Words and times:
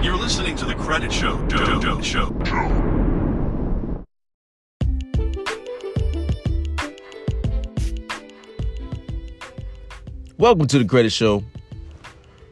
You're 0.00 0.16
listening 0.16 0.54
to 0.56 0.64
the 0.64 0.76
Credit 0.76 1.12
Show. 1.12 1.36
Show. 1.48 2.00
Show. 2.00 2.02
Show. 2.02 2.30
Welcome 10.38 10.68
to 10.68 10.78
the 10.78 10.84
Credit 10.84 11.10
Show. 11.10 11.42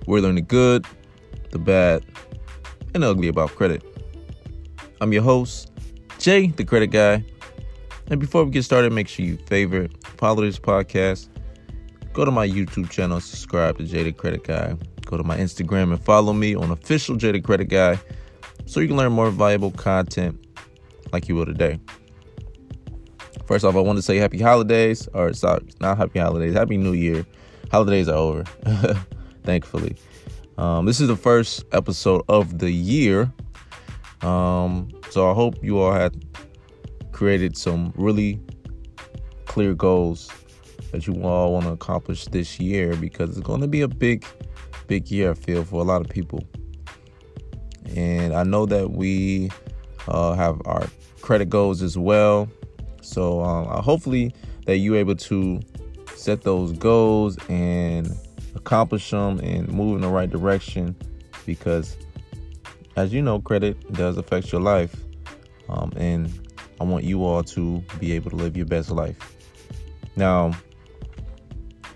We're 0.06 0.18
learning 0.18 0.34
the 0.34 0.40
good, 0.42 0.86
the 1.52 1.60
bad, 1.60 2.04
and 2.94 3.04
the 3.04 3.10
ugly 3.10 3.28
about 3.28 3.50
credit. 3.50 3.84
I'm 5.00 5.12
your 5.12 5.22
host, 5.22 5.70
Jay, 6.18 6.48
the 6.48 6.64
credit 6.64 6.88
guy. 6.88 7.24
And 8.08 8.18
before 8.18 8.44
we 8.44 8.50
get 8.50 8.64
started, 8.64 8.92
make 8.92 9.06
sure 9.06 9.24
you 9.24 9.36
favorite, 9.46 9.92
follow 10.04 10.42
this 10.42 10.58
podcast, 10.58 11.28
go 12.12 12.24
to 12.24 12.32
my 12.32 12.46
YouTube 12.46 12.90
channel, 12.90 13.20
subscribe 13.20 13.78
to 13.78 13.84
Jay 13.84 14.02
the 14.02 14.12
Credit 14.12 14.42
Guy. 14.42 14.76
Go 15.06 15.16
to 15.16 15.24
my 15.24 15.38
Instagram 15.38 15.92
and 15.92 16.04
follow 16.04 16.32
me 16.32 16.54
on 16.54 16.70
official 16.70 17.16
the 17.16 17.40
Credit 17.40 17.68
Guy 17.68 17.98
so 18.66 18.80
you 18.80 18.88
can 18.88 18.96
learn 18.96 19.12
more 19.12 19.30
valuable 19.30 19.70
content 19.70 20.38
like 21.12 21.28
you 21.28 21.36
will 21.36 21.46
today. 21.46 21.80
First 23.46 23.64
off, 23.64 23.76
I 23.76 23.80
want 23.80 23.96
to 23.96 24.02
say 24.02 24.16
happy 24.16 24.40
holidays, 24.40 25.08
or 25.14 25.32
sorry, 25.32 25.64
not 25.80 25.96
happy 25.96 26.18
holidays, 26.18 26.54
happy 26.54 26.76
new 26.76 26.92
year. 26.92 27.24
Holidays 27.70 28.08
are 28.08 28.16
over, 28.16 28.44
thankfully. 29.44 29.96
Um, 30.58 30.86
this 30.86 31.00
is 31.00 31.06
the 31.06 31.16
first 31.16 31.64
episode 31.72 32.22
of 32.28 32.58
the 32.58 32.70
year. 32.70 33.32
Um, 34.22 34.88
so 35.10 35.30
I 35.30 35.34
hope 35.34 35.62
you 35.62 35.78
all 35.78 35.92
had 35.92 36.24
created 37.12 37.56
some 37.56 37.92
really 37.96 38.40
clear 39.44 39.74
goals 39.74 40.30
that 40.90 41.06
you 41.06 41.22
all 41.22 41.52
want 41.52 41.66
to 41.66 41.72
accomplish 41.72 42.24
this 42.26 42.58
year 42.58 42.96
because 42.96 43.30
it's 43.30 43.46
going 43.46 43.60
to 43.60 43.68
be 43.68 43.82
a 43.82 43.88
big, 43.88 44.24
big 44.86 45.10
year, 45.10 45.32
I 45.32 45.34
feel, 45.34 45.64
for 45.64 45.80
a 45.80 45.84
lot 45.84 46.00
of 46.00 46.08
people. 46.08 46.44
And 47.94 48.34
I 48.34 48.42
know 48.42 48.66
that 48.66 48.92
we 48.92 49.50
uh, 50.08 50.34
have 50.34 50.60
our 50.66 50.86
credit 51.20 51.48
goals 51.48 51.82
as 51.82 51.96
well. 51.96 52.48
So 53.02 53.40
um, 53.42 53.66
hopefully 53.82 54.34
that 54.66 54.78
you're 54.78 54.96
able 54.96 55.16
to 55.16 55.60
set 56.14 56.42
those 56.42 56.72
goals 56.72 57.38
and 57.48 58.10
accomplish 58.56 59.10
them 59.10 59.38
and 59.40 59.68
move 59.68 59.96
in 59.96 60.00
the 60.02 60.08
right 60.08 60.28
direction 60.28 60.96
because 61.44 61.96
as 62.96 63.12
you 63.12 63.22
know 63.22 63.38
credit 63.38 63.92
does 63.92 64.16
affect 64.16 64.50
your 64.50 64.60
life 64.60 64.96
um, 65.68 65.92
and 65.96 66.48
i 66.80 66.84
want 66.84 67.04
you 67.04 67.24
all 67.24 67.44
to 67.44 67.82
be 68.00 68.12
able 68.12 68.30
to 68.30 68.36
live 68.36 68.56
your 68.56 68.66
best 68.66 68.90
life 68.90 69.36
now 70.16 70.50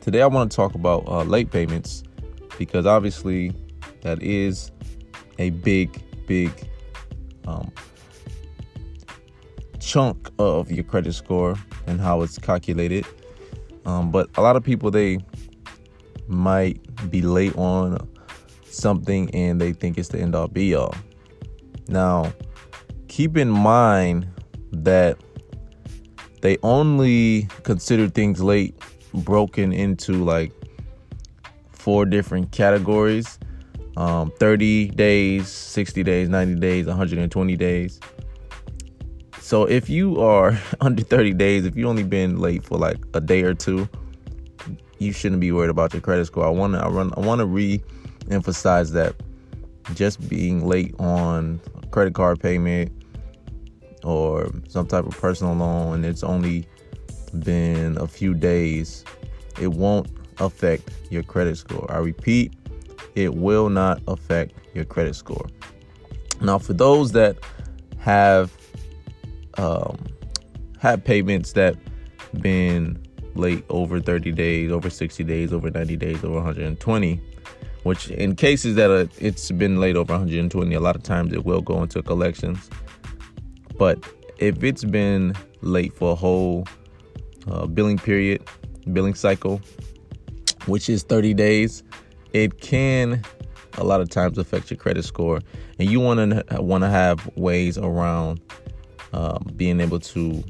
today 0.00 0.22
i 0.22 0.26
want 0.26 0.50
to 0.50 0.54
talk 0.54 0.74
about 0.74 1.02
uh, 1.08 1.22
late 1.24 1.50
payments 1.50 2.04
because 2.60 2.84
obviously 2.84 3.54
that 4.02 4.22
is 4.22 4.70
a 5.38 5.48
big 5.48 6.02
big 6.26 6.52
um, 7.46 7.72
chunk 9.80 10.28
of 10.38 10.70
your 10.70 10.84
credit 10.84 11.14
score 11.14 11.56
and 11.86 11.98
how 12.00 12.20
it's 12.20 12.38
calculated 12.38 13.06
um, 13.86 14.10
but 14.10 14.28
a 14.36 14.42
lot 14.42 14.56
of 14.56 14.62
people 14.62 14.90
they 14.90 15.18
might 16.28 16.78
be 17.10 17.22
late 17.22 17.56
on 17.56 17.98
something 18.64 19.34
and 19.34 19.60
they 19.60 19.72
think 19.72 19.98
it's 19.98 20.08
the 20.08 20.20
end 20.20 20.34
all 20.34 20.48
be 20.48 20.74
all. 20.74 20.94
Now, 21.88 22.32
keep 23.08 23.36
in 23.36 23.50
mind 23.50 24.28
that 24.72 25.18
they 26.40 26.56
only 26.62 27.48
consider 27.64 28.08
things 28.08 28.42
late 28.42 28.74
broken 29.12 29.72
into 29.72 30.24
like 30.24 30.52
four 31.80 32.04
different 32.04 32.52
categories 32.52 33.38
um, 33.96 34.32
30 34.38 34.88
days, 34.90 35.48
60 35.48 36.02
days, 36.02 36.28
90 36.28 36.60
days, 36.60 36.86
120 36.86 37.56
days. 37.56 38.00
So 39.40 39.64
if 39.64 39.90
you 39.90 40.20
are 40.20 40.58
under 40.80 41.02
30 41.02 41.34
days, 41.34 41.64
if 41.64 41.76
you 41.76 41.88
only 41.88 42.04
been 42.04 42.38
late 42.38 42.64
for 42.64 42.78
like 42.78 42.98
a 43.14 43.20
day 43.20 43.42
or 43.42 43.54
two, 43.54 43.88
you 44.98 45.12
shouldn't 45.12 45.40
be 45.40 45.50
worried 45.50 45.70
about 45.70 45.92
your 45.92 46.02
credit 46.02 46.26
score. 46.26 46.46
I 46.46 46.50
want 46.50 46.74
to 46.74 46.80
I, 46.80 46.88
run, 46.88 47.12
I 47.16 47.20
want 47.20 47.40
to 47.40 47.46
re-emphasize 47.46 48.92
that 48.92 49.16
just 49.94 50.28
being 50.28 50.66
late 50.66 50.94
on 50.98 51.60
a 51.82 51.86
credit 51.88 52.14
card 52.14 52.40
payment 52.40 52.92
or 54.04 54.50
some 54.68 54.86
type 54.86 55.04
of 55.04 55.18
personal 55.18 55.54
loan 55.54 55.96
and 55.96 56.06
it's 56.06 56.22
only 56.22 56.66
been 57.40 57.98
a 57.98 58.06
few 58.06 58.34
days, 58.34 59.04
it 59.60 59.68
won't 59.68 60.19
affect 60.40 60.90
your 61.10 61.22
credit 61.22 61.56
score. 61.56 61.86
I 61.90 61.98
repeat, 61.98 62.52
it 63.14 63.34
will 63.34 63.68
not 63.68 64.00
affect 64.08 64.54
your 64.74 64.84
credit 64.84 65.14
score. 65.14 65.46
Now, 66.40 66.58
for 66.58 66.72
those 66.72 67.12
that 67.12 67.36
have 67.98 68.52
um, 69.58 69.98
had 70.78 71.04
payments 71.04 71.52
that 71.52 71.76
been 72.40 72.98
late 73.34 73.64
over 73.68 74.00
30 74.00 74.32
days, 74.32 74.72
over 74.72 74.90
60 74.90 75.24
days, 75.24 75.52
over 75.52 75.70
90 75.70 75.96
days, 75.96 76.24
over 76.24 76.36
120, 76.36 77.20
which 77.82 78.10
in 78.10 78.36
cases 78.36 78.74
that 78.76 78.90
uh, 78.90 79.06
it's 79.18 79.50
been 79.50 79.80
late 79.80 79.96
over 79.96 80.12
120, 80.12 80.74
a 80.74 80.80
lot 80.80 80.96
of 80.96 81.02
times 81.02 81.32
it 81.32 81.44
will 81.44 81.60
go 81.60 81.82
into 81.82 82.02
collections. 82.02 82.70
But 83.78 83.98
if 84.38 84.62
it's 84.62 84.84
been 84.84 85.34
late 85.62 85.94
for 85.94 86.12
a 86.12 86.14
whole 86.14 86.66
uh, 87.48 87.66
billing 87.66 87.98
period, 87.98 88.42
billing 88.92 89.14
cycle, 89.14 89.60
which 90.66 90.88
is 90.88 91.02
30 91.02 91.34
days, 91.34 91.82
it 92.32 92.60
can 92.60 93.22
a 93.78 93.84
lot 93.84 94.00
of 94.00 94.08
times 94.08 94.38
affect 94.38 94.70
your 94.70 94.78
credit 94.78 95.04
score, 95.04 95.40
and 95.78 95.90
you 95.90 96.00
want 96.00 96.18
to 96.18 96.62
want 96.62 96.82
to 96.82 96.88
have 96.88 97.28
ways 97.36 97.78
around 97.78 98.40
um, 99.12 99.50
being 99.56 99.80
able 99.80 100.00
to 100.00 100.44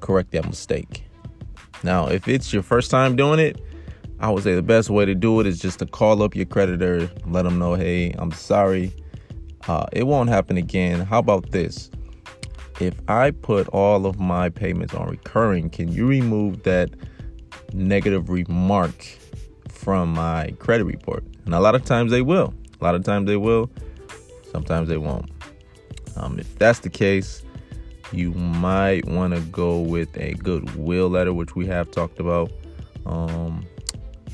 correct 0.00 0.32
that 0.32 0.46
mistake. 0.46 1.04
Now, 1.82 2.08
if 2.08 2.26
it's 2.26 2.52
your 2.52 2.62
first 2.62 2.90
time 2.90 3.16
doing 3.16 3.38
it, 3.38 3.60
I 4.20 4.30
would 4.30 4.42
say 4.42 4.54
the 4.54 4.62
best 4.62 4.90
way 4.90 5.04
to 5.04 5.14
do 5.14 5.38
it 5.40 5.46
is 5.46 5.60
just 5.60 5.78
to 5.78 5.86
call 5.86 6.22
up 6.22 6.34
your 6.34 6.46
creditor, 6.46 7.10
let 7.26 7.42
them 7.42 7.58
know, 7.58 7.74
hey, 7.74 8.12
I'm 8.18 8.32
sorry. 8.32 8.92
Uh, 9.68 9.86
it 9.92 10.06
won't 10.06 10.28
happen 10.28 10.56
again. 10.56 11.00
How 11.00 11.18
about 11.18 11.50
this? 11.52 11.90
If 12.80 12.94
I 13.08 13.30
put 13.30 13.68
all 13.68 14.06
of 14.06 14.18
my 14.18 14.48
payments 14.48 14.94
on 14.94 15.08
recurring, 15.08 15.70
can 15.70 15.92
you 15.92 16.06
remove 16.06 16.62
that 16.64 16.90
negative 17.72 18.28
remark 18.30 19.06
from 19.68 20.12
my 20.12 20.54
credit 20.58 20.84
report? 20.84 21.24
And 21.44 21.54
a 21.54 21.60
lot 21.60 21.74
of 21.74 21.84
times 21.84 22.10
they 22.10 22.22
will. 22.22 22.54
A 22.80 22.84
lot 22.84 22.94
of 22.94 23.04
times 23.04 23.26
they 23.26 23.36
will. 23.36 23.70
Sometimes 24.50 24.88
they 24.88 24.98
won't. 24.98 25.30
Um, 26.16 26.38
if 26.38 26.58
that's 26.58 26.80
the 26.80 26.90
case, 26.90 27.42
you 28.12 28.32
might 28.32 29.06
want 29.06 29.34
to 29.34 29.40
go 29.40 29.80
with 29.80 30.16
a 30.16 30.34
goodwill 30.34 31.08
letter, 31.08 31.32
which 31.32 31.54
we 31.54 31.66
have 31.66 31.90
talked 31.90 32.18
about 32.18 32.50
um, 33.06 33.64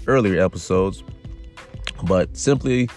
earlier 0.06 0.42
episodes. 0.42 1.02
But 2.04 2.36
simply, 2.36 2.88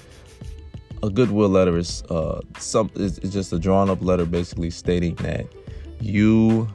a 1.03 1.09
goodwill 1.09 1.49
letter 1.49 1.77
is 1.77 2.03
uh, 2.03 2.41
some 2.57 2.89
is, 2.95 3.19
is 3.19 3.31
just 3.31 3.53
a 3.53 3.59
drawn 3.59 3.89
up 3.89 4.01
letter, 4.01 4.25
basically 4.25 4.69
stating 4.69 5.15
that 5.15 5.47
you 5.99 6.67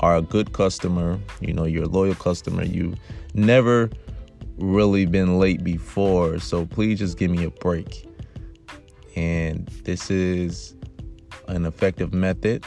are 0.00 0.16
a 0.16 0.22
good 0.22 0.52
customer. 0.52 1.18
You 1.40 1.52
know, 1.52 1.64
you're 1.64 1.84
a 1.84 1.88
loyal 1.88 2.14
customer. 2.14 2.64
you've 2.64 2.98
never 3.34 3.90
really 4.56 5.06
been 5.06 5.38
late 5.38 5.64
before, 5.64 6.38
so 6.38 6.66
please 6.66 6.98
just 6.98 7.18
give 7.18 7.30
me 7.30 7.44
a 7.44 7.50
break 7.50 8.06
and 9.16 9.66
this 9.84 10.10
is 10.10 10.74
an 11.48 11.66
effective 11.66 12.12
method 12.12 12.64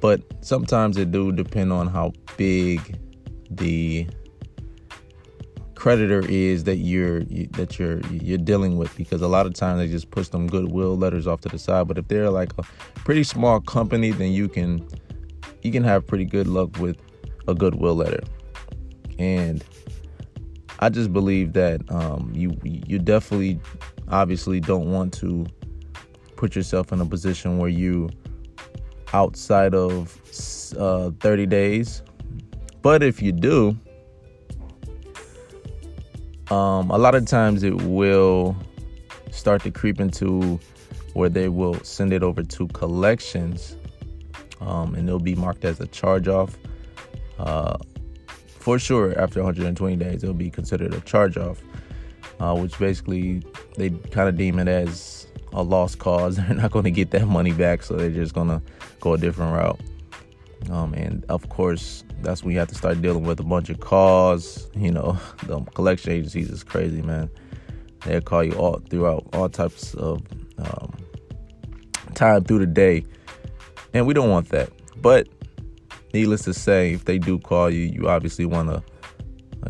but 0.00 0.20
sometimes 0.40 0.96
it 0.96 1.10
do 1.10 1.32
depend 1.32 1.72
on 1.72 1.86
how 1.86 2.12
big 2.36 2.98
the 3.50 4.06
creditor 5.74 6.24
is 6.28 6.64
that 6.64 6.76
you're 6.76 7.24
that 7.52 7.78
you're 7.78 8.00
you're 8.10 8.38
dealing 8.38 8.76
with 8.76 8.94
because 8.96 9.22
a 9.22 9.28
lot 9.28 9.46
of 9.46 9.54
times 9.54 9.78
they 9.78 9.88
just 9.88 10.10
push 10.10 10.28
them 10.28 10.46
goodwill 10.46 10.96
letters 10.96 11.26
off 11.26 11.40
to 11.40 11.48
the 11.48 11.58
side 11.58 11.86
but 11.86 11.98
if 11.98 12.08
they're 12.08 12.30
like 12.30 12.52
a 12.58 12.62
pretty 12.94 13.22
small 13.22 13.60
company 13.60 14.10
then 14.10 14.32
you 14.32 14.48
can 14.48 14.86
you 15.64 15.72
can 15.72 15.82
have 15.82 16.06
pretty 16.06 16.24
good 16.24 16.46
luck 16.46 16.78
with 16.78 16.96
a 17.48 17.54
goodwill 17.54 17.96
letter 17.96 18.22
and 19.18 19.64
I 20.78 20.88
just 20.90 21.12
believe 21.12 21.52
that 21.54 21.80
um, 21.90 22.30
you 22.34 22.56
you 22.62 22.98
definitely 22.98 23.58
obviously 24.08 24.60
don't 24.60 24.92
want 24.92 25.14
to 25.14 25.46
put 26.36 26.54
yourself 26.54 26.92
in 26.92 27.00
a 27.00 27.06
position 27.06 27.58
where 27.58 27.70
you 27.70 28.10
outside 29.14 29.74
of 29.74 30.20
uh, 30.76 31.10
30 31.20 31.46
days. 31.46 32.02
But 32.82 33.02
if 33.02 33.22
you 33.22 33.32
do, 33.32 33.78
um, 36.50 36.90
a 36.90 36.98
lot 36.98 37.14
of 37.14 37.24
times 37.24 37.62
it 37.62 37.80
will 37.82 38.56
start 39.30 39.62
to 39.62 39.70
creep 39.70 40.00
into 40.00 40.60
where 41.14 41.28
they 41.28 41.48
will 41.48 41.82
send 41.82 42.12
it 42.12 42.22
over 42.22 42.42
to 42.42 42.68
collections 42.68 43.76
um, 44.60 44.94
and 44.94 45.08
it'll 45.08 45.18
be 45.18 45.34
marked 45.34 45.64
as 45.64 45.80
a 45.80 45.86
charge 45.86 46.28
off. 46.28 46.56
Uh, 47.38 47.76
for 48.58 48.78
sure, 48.78 49.18
after 49.18 49.40
120 49.40 49.96
days, 49.96 50.22
it'll 50.22 50.34
be 50.34 50.50
considered 50.50 50.94
a 50.94 51.00
charge 51.00 51.36
off. 51.36 51.62
uh, 52.40 52.54
which 52.56 52.78
basically 52.78 53.42
they 53.76 53.90
kind 53.90 54.28
of 54.28 54.36
deem 54.36 54.58
it 54.58 54.68
as 54.68 55.26
a 55.52 55.62
lost 55.62 55.98
cause. 55.98 56.36
They're 56.38 56.54
not 56.54 56.70
going 56.70 56.84
to 56.84 56.90
get 56.90 57.10
that 57.12 57.26
money 57.26 57.52
back, 57.52 57.82
so 57.82 57.94
they're 57.94 58.10
just 58.10 58.34
going 58.34 58.48
to 58.48 58.60
go 59.00 59.14
a 59.14 59.18
different 59.18 59.54
route. 59.54 59.80
Um, 60.70 60.94
and 60.94 61.24
of 61.28 61.48
course, 61.48 62.04
that's 62.22 62.42
when 62.42 62.52
you 62.54 62.58
have 62.58 62.68
to 62.68 62.74
start 62.74 63.02
dealing 63.02 63.24
with 63.24 63.38
a 63.38 63.44
bunch 63.44 63.68
of 63.68 63.80
calls. 63.80 64.68
You 64.74 64.90
know, 64.92 65.18
the 65.46 65.60
collection 65.60 66.12
agencies 66.12 66.50
is 66.50 66.64
crazy, 66.64 67.02
man. 67.02 67.30
They'll 68.04 68.20
call 68.20 68.44
you 68.44 68.52
all 68.52 68.80
throughout 68.90 69.26
all 69.32 69.48
types 69.48 69.94
of 69.94 70.22
um, 70.58 70.92
time 72.14 72.44
through 72.44 72.60
the 72.60 72.66
day, 72.66 73.04
and 73.94 74.06
we 74.06 74.12
don't 74.12 74.28
want 74.28 74.50
that. 74.50 74.70
But 75.00 75.28
needless 76.12 76.42
to 76.42 76.52
say, 76.52 76.92
if 76.92 77.04
they 77.06 77.18
do 77.18 77.38
call 77.38 77.70
you, 77.70 77.82
you 77.82 78.08
obviously 78.08 78.44
want 78.44 78.68
to, 78.68 78.82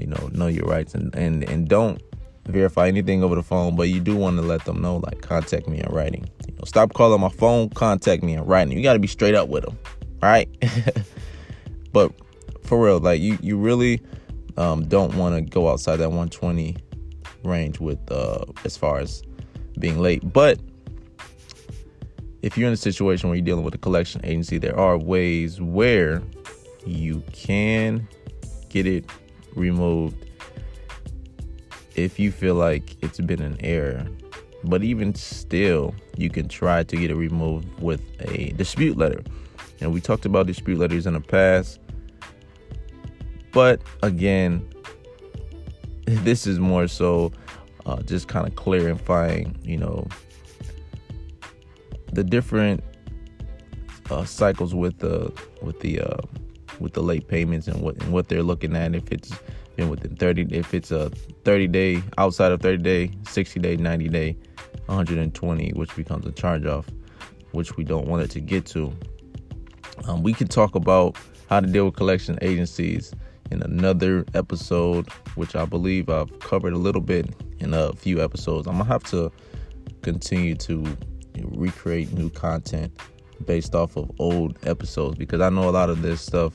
you 0.00 0.06
know, 0.06 0.29
know 0.32 0.49
your 0.49 0.67
rights 0.67 0.94
and 0.94 1.15
and 1.15 1.49
and 1.49 1.69
don't 1.69 2.03
verify 2.47 2.88
anything 2.88 3.23
over 3.23 3.37
the 3.37 3.43
phone. 3.43 3.76
But 3.76 3.91
you 3.91 4.00
do 4.00 4.17
want 4.17 4.37
to 4.37 4.43
let 4.43 4.65
them 4.65 4.81
know, 4.82 4.97
like, 4.97 5.23
contact 5.23 5.69
me 5.69 5.81
in 5.81 5.87
writing. 5.93 6.29
You 6.49 6.55
know, 6.55 6.65
stop 6.65 6.94
calling 6.94 7.21
my 7.21 7.29
phone. 7.29 7.69
Contact 7.71 8.23
me 8.23 8.35
in 8.35 8.44
writing. 8.44 8.76
You 8.76 8.82
got 8.82 8.94
to 8.94 8.99
be 8.99 9.09
straight 9.09 9.35
up 9.35 9.49
with 9.49 9.65
them, 9.65 9.79
right? 10.23 10.49
but 11.93 12.12
for 12.65 12.82
real, 12.82 12.99
like 12.99 13.20
you 13.20 13.38
you 13.41 13.56
really 13.56 14.00
um, 14.56 14.87
don't 14.87 15.15
want 15.17 15.35
to 15.35 15.43
go 15.43 15.69
outside 15.69 15.97
that 15.97 16.09
120 16.09 16.77
range 17.43 17.79
with 17.79 17.99
uh, 18.11 18.44
as 18.65 18.77
far 18.77 18.99
as 18.99 19.23
being 19.79 19.99
late. 19.99 20.32
But 20.32 20.59
if 22.44 22.58
you're 22.58 22.69
in 22.69 22.75
a 22.75 22.76
situation 22.76 23.31
where 23.31 23.37
you're 23.37 23.44
dealing 23.44 23.64
with 23.64 23.75
a 23.75 23.79
collection 23.79 24.20
agency, 24.23 24.58
there 24.58 24.79
are 24.79 24.99
ways 24.99 25.62
where 25.62 26.23
you 26.85 27.23
can 27.32 28.06
get 28.69 28.87
it 28.87 29.06
removed 29.55 30.26
if 31.94 32.19
you 32.19 32.31
feel 32.31 32.55
like 32.55 33.02
it's 33.02 33.19
been 33.19 33.41
an 33.41 33.56
error. 33.61 34.06
But 34.62 34.85
even 34.85 35.14
still, 35.14 35.94
you 36.19 36.29
can 36.29 36.46
try 36.46 36.85
to 36.85 36.96
get 36.96 37.11
it 37.11 37.14
removed 37.14 37.81
with 37.81 38.02
a 38.20 38.50
dispute 38.58 38.99
letter. 38.99 39.23
And 39.81 39.94
we 39.94 40.02
talked 40.02 40.26
about 40.26 40.46
dispute 40.46 40.79
letters 40.79 41.06
in 41.06 41.14
the 41.14 41.20
past. 41.20 41.81
But 43.52 43.81
again, 44.02 44.69
this 46.05 46.46
is 46.46 46.58
more 46.58 46.88
so 46.88 47.32
uh, 47.87 48.02
just 48.02 48.29
kind 48.29 48.46
of 48.46 48.55
clarifying, 48.55 49.56
you 49.62 49.79
know, 49.79 50.06
the 52.14 52.25
different 52.25 52.82
uh, 54.11 54.25
cycles 54.25 54.75
with 54.75 54.99
the 54.99 55.32
with 55.62 55.81
the 55.81 56.00
uh, 56.00 56.19
with 56.81 56.93
the 56.93 57.02
late 57.02 57.28
payments 57.28 57.69
and 57.69 57.81
what 57.81 57.96
and 58.02 58.12
what 58.12 58.28
they're 58.28 58.43
looking 58.43 58.76
at. 58.76 58.94
If 58.94 59.11
it's 59.11 59.32
been 59.76 59.88
within 59.88 60.16
30, 60.16 60.55
if 60.56 60.72
it's 60.72 60.90
a 60.90 61.11
30 61.44 61.66
day 61.69 62.02
outside 62.19 62.52
of 62.52 62.61
30 62.61 62.82
day, 62.82 63.11
60 63.28 63.61
day, 63.61 63.76
90 63.76 64.08
day, 64.08 64.37
120, 64.87 65.70
which 65.72 65.94
becomes 65.96 66.26
a 66.26 66.32
charge 66.32 66.64
off, 66.66 66.87
which 67.52 67.76
we 67.76 67.84
don't 67.84 68.06
want 68.06 68.22
it 68.22 68.31
to 68.31 68.40
get 68.40 68.67
to. 68.67 68.93
Um, 70.06 70.22
we 70.22 70.32
can 70.32 70.49
talk 70.49 70.75
about 70.75 71.17
how 71.49 71.60
to 71.60 71.67
deal 71.67 71.87
with 71.87 71.96
collection 71.96 72.38
agencies 72.43 73.12
in 73.50 73.62
another 73.62 74.25
episode, 74.34 75.08
which 75.34 75.55
I 75.55 75.64
believe 75.64 76.08
I've 76.08 76.38
covered 76.40 76.72
a 76.72 76.78
little 76.78 77.00
bit 77.00 77.34
in 77.58 77.75
a 77.75 77.93
few 77.94 78.22
episodes. 78.22 78.67
I'm 78.67 78.75
gonna 78.78 78.84
have 78.84 79.05
to 79.05 79.31
continue 80.02 80.55
to 80.55 80.96
recreate 81.42 82.12
new 82.12 82.31
content 82.31 82.92
based 83.46 83.75
off 83.75 83.96
of 83.96 84.10
old 84.19 84.58
episodes 84.66 85.16
because 85.19 85.40
I 85.40 85.48
know 85.50 85.69
a 85.69 85.70
lot 85.70 85.90
of 85.90 86.02
this 86.02 86.20
stuff 86.20 86.52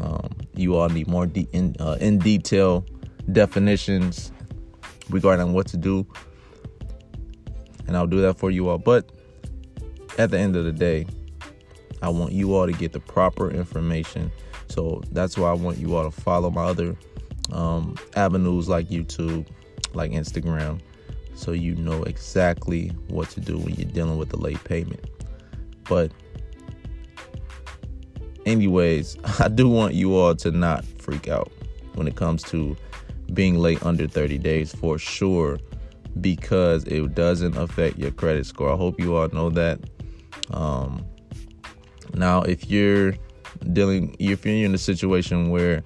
um, 0.00 0.30
you 0.54 0.76
all 0.76 0.88
need 0.88 1.08
more 1.08 1.26
de- 1.26 1.48
in, 1.52 1.74
uh, 1.80 1.96
in 2.00 2.18
detail 2.18 2.84
definitions 3.32 4.32
regarding 5.10 5.52
what 5.52 5.66
to 5.68 5.76
do, 5.76 6.06
and 7.86 7.96
I'll 7.96 8.06
do 8.06 8.20
that 8.20 8.38
for 8.38 8.50
you 8.50 8.68
all. 8.68 8.78
But 8.78 9.10
at 10.18 10.30
the 10.30 10.38
end 10.38 10.56
of 10.56 10.64
the 10.64 10.72
day, 10.72 11.06
I 12.00 12.08
want 12.10 12.32
you 12.32 12.54
all 12.54 12.66
to 12.66 12.72
get 12.72 12.92
the 12.92 13.00
proper 13.00 13.50
information. 13.50 14.30
So 14.68 15.02
that's 15.10 15.36
why 15.36 15.50
I 15.50 15.54
want 15.54 15.78
you 15.78 15.96
all 15.96 16.04
to 16.04 16.10
follow 16.10 16.50
my 16.50 16.64
other 16.64 16.96
um, 17.52 17.96
avenues 18.14 18.68
like 18.68 18.88
YouTube, 18.88 19.46
like 19.94 20.12
Instagram, 20.12 20.80
so 21.38 21.52
you 21.52 21.74
know 21.76 22.02
exactly 22.02 22.88
what 23.08 23.30
to 23.30 23.40
do 23.40 23.58
when 23.58 23.74
you're 23.74 23.90
dealing 23.90 24.18
with 24.18 24.32
a 24.32 24.36
late 24.36 24.62
payment. 24.64 25.08
But, 25.88 26.12
anyways, 28.44 29.16
I 29.38 29.48
do 29.48 29.68
want 29.68 29.94
you 29.94 30.16
all 30.16 30.34
to 30.36 30.50
not 30.50 30.84
freak 30.84 31.28
out 31.28 31.52
when 31.94 32.08
it 32.08 32.16
comes 32.16 32.42
to 32.44 32.76
being 33.32 33.56
late 33.56 33.82
under 33.84 34.08
30 34.08 34.38
days 34.38 34.74
for 34.74 34.98
sure 34.98 35.58
because 36.20 36.84
it 36.84 37.14
doesn't 37.14 37.56
affect 37.56 37.98
your 37.98 38.10
credit 38.10 38.44
score. 38.44 38.72
I 38.72 38.76
hope 38.76 38.98
you 38.98 39.16
all 39.16 39.28
know 39.28 39.50
that. 39.50 39.78
Um, 40.50 41.06
now, 42.14 42.42
if 42.42 42.68
you're 42.68 43.14
dealing, 43.72 44.16
if 44.18 44.44
you're 44.44 44.66
in 44.66 44.74
a 44.74 44.78
situation 44.78 45.50
where 45.50 45.84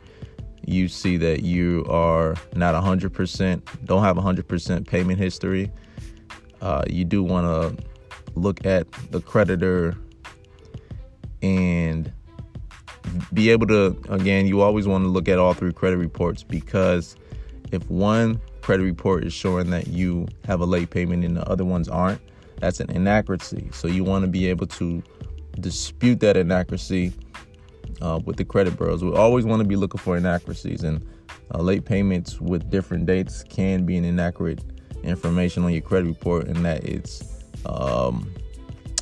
you 0.67 0.89
see 0.89 1.17
that 1.17 1.43
you 1.43 1.85
are 1.89 2.35
not 2.55 2.75
100%, 2.75 3.63
don't 3.85 4.03
have 4.03 4.17
100% 4.17 4.87
payment 4.87 5.19
history, 5.19 5.71
uh, 6.61 6.85
you 6.89 7.05
do 7.05 7.23
want 7.23 7.47
to 7.47 7.85
look 8.35 8.65
at 8.65 8.91
the 9.11 9.21
creditor 9.21 9.97
and 11.43 12.13
be 13.33 13.51
able 13.51 13.67
to, 13.67 13.97
again, 14.09 14.47
you 14.47 14.61
always 14.61 14.87
want 14.87 15.05
to 15.05 15.09
look 15.09 15.29
at 15.29 15.39
all 15.39 15.55
three 15.55 15.73
credit 15.73 15.97
reports 15.97 16.43
because 16.43 17.17
if 17.73 17.89
one 17.91 18.41
credit 18.61 18.85
report 18.85 19.25
is 19.25 19.33
showing 19.33 19.71
that 19.71 19.89
you 19.89 20.29
have 20.45 20.61
a 20.61 20.65
late 20.65 20.91
payment 20.91 21.25
and 21.25 21.37
the 21.37 21.49
other 21.49 21.65
ones 21.65 21.89
aren't, 21.89 22.21
that's 22.61 22.79
an 22.79 22.91
inaccuracy. 22.91 23.69
So 23.73 23.89
you 23.89 24.05
want 24.05 24.25
to 24.25 24.31
be 24.31 24.47
able 24.47 24.69
to 24.69 25.03
dispute 25.59 26.21
that 26.21 26.37
inaccuracy 26.37 27.13
uh, 28.01 28.21
with 28.25 28.37
the 28.37 28.45
credit 28.45 28.77
bureaus. 28.77 29.03
We 29.03 29.13
always 29.13 29.45
want 29.45 29.61
to 29.61 29.69
be 29.69 29.77
looking 29.77 29.99
for 29.99 30.17
inaccuracies, 30.17 30.83
and 30.83 31.07
uh, 31.55 31.59
late 31.59 31.85
payments 31.85 32.41
with 32.41 32.71
different 32.71 33.07
dates 33.07 33.43
can 33.45 33.85
be 33.85 33.97
an 33.97 34.05
inaccurate 34.05 34.63
information 35.03 35.65
on 35.65 35.73
your 35.73 35.83
credit 35.83 36.07
report, 36.07 36.47
and 36.47 36.65
that 36.65 36.85
it's 36.85 37.45
um, 37.67 38.33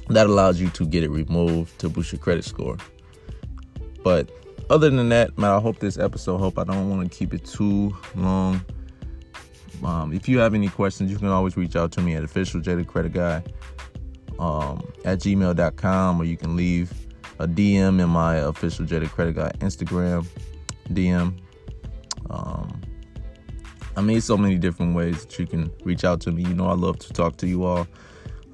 that 0.08 0.26
allows 0.26 0.60
you 0.60 0.68
to 0.70 0.86
get 0.86 1.04
it 1.04 1.10
removed 1.10 1.78
to 1.78 1.88
boost 1.88 2.12
your 2.12 2.20
credit 2.20 2.44
score. 2.44 2.76
But 4.02 4.30
other 4.70 4.90
than 4.90 5.08
that, 5.10 5.36
man, 5.38 5.50
I 5.50 5.60
hope 5.60 5.78
this 5.78 5.98
episode 5.98 6.38
help. 6.38 6.58
I 6.58 6.64
don't 6.64 6.88
want 6.88 7.10
to 7.10 7.16
keep 7.16 7.34
it 7.34 7.44
too 7.44 7.96
long. 8.14 8.60
Um, 9.84 10.12
if 10.12 10.28
you 10.28 10.38
have 10.38 10.54
any 10.54 10.68
questions, 10.68 11.10
you 11.10 11.18
can 11.18 11.28
always 11.28 11.56
reach 11.56 11.74
out 11.74 11.92
to 11.92 12.02
me 12.02 12.14
at 12.14 12.22
official 12.22 12.60
jay 12.60 12.74
the 12.74 12.84
credit 12.84 13.12
guy 13.12 13.42
um, 14.40 14.82
at 15.04 15.18
gmail.com 15.20 16.20
or 16.20 16.24
you 16.24 16.36
can 16.36 16.56
leave 16.56 16.92
a 17.40 17.48
DM 17.48 18.00
in 18.00 18.08
my 18.08 18.36
official 18.36 18.84
Jay 18.84 18.98
the 18.98 19.06
Credit 19.06 19.34
Guy 19.34 19.50
Instagram 19.60 20.26
DM. 20.92 21.38
Um, 22.28 22.80
I 23.96 24.02
mean, 24.02 24.20
so 24.20 24.36
many 24.36 24.56
different 24.56 24.94
ways 24.94 25.24
that 25.24 25.38
you 25.38 25.46
can 25.46 25.72
reach 25.82 26.04
out 26.04 26.20
to 26.22 26.32
me. 26.32 26.42
You 26.42 26.54
know, 26.54 26.68
I 26.68 26.74
love 26.74 26.98
to 27.00 27.12
talk 27.12 27.36
to 27.38 27.46
you 27.46 27.64
all. 27.64 27.86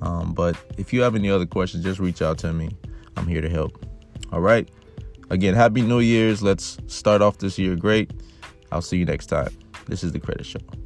Um, 0.03 0.33
but 0.33 0.57
if 0.79 0.93
you 0.93 1.03
have 1.03 1.15
any 1.15 1.31
other 1.31 1.47
questions, 1.47 1.85
just 1.85 1.99
reach 1.99 2.23
out 2.23 2.39
to 2.39 2.53
me. 2.53 2.71
I'm 3.17 3.27
here 3.27 3.41
to 3.41 3.49
help. 3.49 3.85
All 4.33 4.41
right. 4.41 4.69
Again, 5.31 5.55
happy 5.55 5.83
New 5.83 6.01
Year's. 6.01 6.43
Let's 6.43 6.79
start 6.87 7.23
off 7.23 7.39
this 7.39 7.59
year 7.59 7.75
great. 7.75 8.13
I'll 8.71 8.83
see 8.83 8.99
you 8.99 9.05
next 9.05 9.27
time. 9.27 9.57
This 9.87 10.05
is 10.05 10.13
the 10.13 10.21
Credit 10.21 10.47
Show. 10.47 10.86